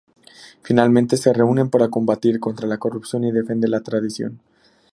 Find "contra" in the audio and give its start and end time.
2.39-2.65